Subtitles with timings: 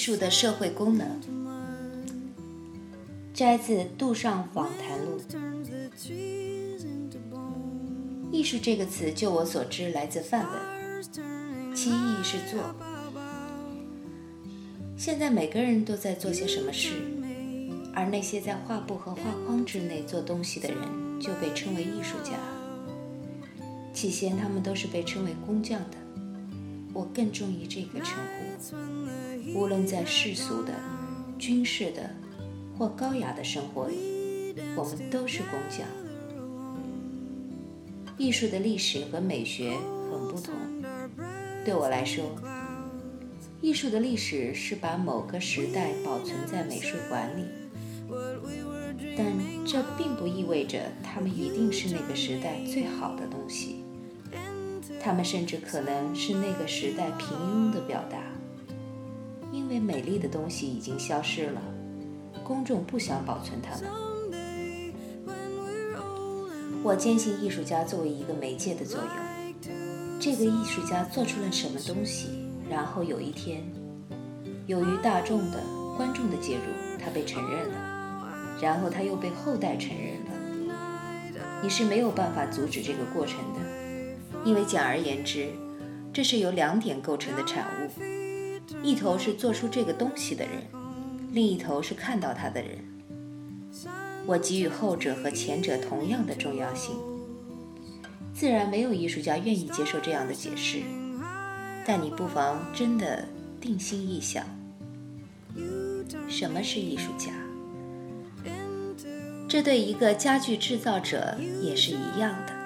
[0.00, 1.06] 术的社会功能，
[3.34, 5.20] 摘自《杜尚访谈录》。
[8.32, 12.74] 艺术这个词，就我所知，来自梵文，其意是做。
[14.96, 16.94] 现在每个人都在做些什么事，
[17.92, 20.78] 而那些在画布和画框之内做东西的人，
[21.20, 22.38] 就被称为艺术家。
[23.92, 25.96] 起先，他们都是被称为工匠的。
[27.00, 29.58] 我更中意这个称呼。
[29.58, 30.74] 无论在世俗的、
[31.38, 32.10] 军事的
[32.76, 35.86] 或高雅的生活里，我们都是工匠。
[38.18, 39.70] 艺术的历史和美学
[40.10, 40.54] 很不同。
[41.64, 42.22] 对我来说，
[43.62, 47.46] 艺术的历史是把某个时代保存在美术馆里，
[49.16, 49.26] 但
[49.64, 53.84] 这并不意味着它们一定是那个时代最好的东西。
[54.98, 58.18] 他们甚至可能是那个时代平庸的表达，
[59.52, 61.60] 因为美丽的东西已经消失了，
[62.42, 63.90] 公众不想保存它们。
[66.82, 69.70] 我坚信艺术家作为一个媒介的作用，
[70.18, 73.62] 这个艺术家做出了什么东西，然后有一天，
[74.66, 75.62] 由于大众的
[75.96, 76.62] 观众的介入，
[76.98, 80.30] 他被承认了，然后他又被后代承认了。
[81.62, 83.60] 你是没有办法阻止这个过程的。
[84.44, 85.48] 因为简而言之，
[86.12, 87.90] 这是由两点构成的产物：
[88.82, 90.62] 一头是做出这个东西的人，
[91.32, 92.78] 另一头是看到它的人。
[94.26, 96.94] 我给予后者和前者同样的重要性。
[98.32, 100.80] 自然没有艺术家愿意接受这样的解释，
[101.84, 103.26] 但你不妨真的
[103.60, 104.44] 定心一想：
[106.28, 107.32] 什么是艺术家？
[109.48, 112.59] 这对一个家具制造者也是一样的。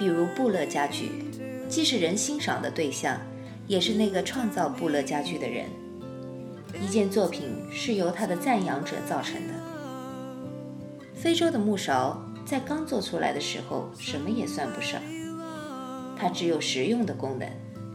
[0.00, 1.10] 比如布勒家具，
[1.68, 3.20] 既是人欣赏的对象，
[3.66, 5.66] 也是那个创造布勒家具的人。
[6.82, 9.52] 一件作品是由他的赞扬者造成的。
[11.14, 15.02] 非洲的木勺在刚做出来的时候什么也算不上，
[16.16, 17.46] 它只有实用的功能，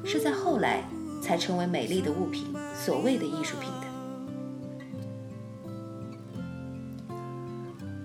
[0.06, 0.84] 是在后来
[1.24, 2.46] 才成为美丽的物品，
[2.76, 3.88] 所谓的艺术品的。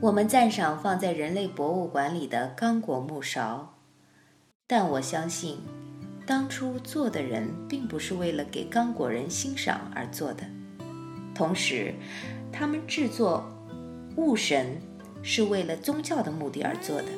[0.01, 3.75] 我们赞赏放在人类博物馆里的刚果木勺。
[4.73, 5.57] 但我相信，
[6.25, 10.45] 当初做的人并不是为了给刚果人欣赏而做的。
[11.35, 11.93] 同时，
[12.53, 13.51] 他们制作
[14.15, 14.81] 物神
[15.25, 17.09] 是为了宗教的目的而做的，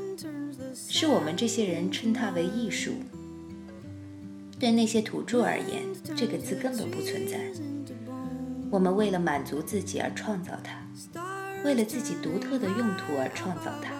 [0.74, 2.94] 是我们这些人称它为艺术。
[4.58, 5.82] 对那些土著而言，
[6.16, 7.38] 这个字根本不存在。
[8.70, 11.22] 我们为了满足自己而创造它，
[11.66, 13.92] 为了自己独特的用途而创造它，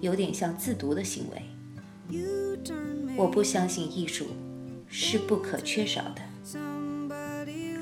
[0.00, 1.42] 有点像自渎的行为。
[3.16, 4.26] 我不相信艺术
[4.88, 6.22] 是不可缺少的。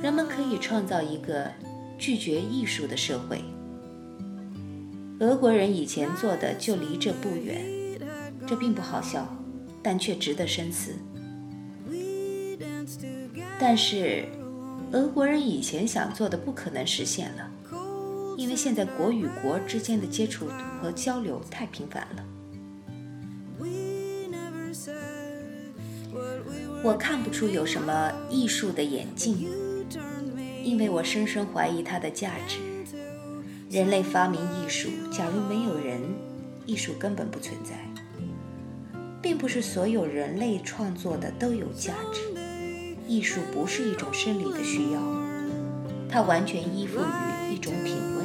[0.03, 1.51] 人们可以创造一个
[1.99, 3.43] 拒绝艺术的社会。
[5.21, 7.63] 俄国人以前做的就离这不远，
[8.47, 9.29] 这并不好笑，
[9.83, 10.95] 但却值得深思。
[13.59, 14.25] 但是，
[14.93, 17.51] 俄国人以前想做的不可能实现了，
[18.39, 20.47] 因为现在国与国之间的接触
[20.81, 22.25] 和交流太频繁了。
[26.83, 29.47] 我看不出有什么艺术的眼镜，
[30.65, 32.59] 因为我深深怀疑它的价值。
[33.69, 36.01] 人类发明艺术，假如没有人，
[36.65, 37.75] 艺术根本不存在。
[39.23, 42.23] 并不是所有人类创作的都有价值。
[43.07, 45.01] 艺术不是一种生理的需要，
[46.09, 48.25] 它完全依附于一种品味。